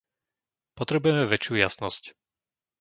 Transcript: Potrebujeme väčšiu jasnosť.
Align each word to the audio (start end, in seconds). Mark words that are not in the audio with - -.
Potrebujeme 0.79 1.23
väčšiu 1.33 1.53
jasnosť. 1.63 2.03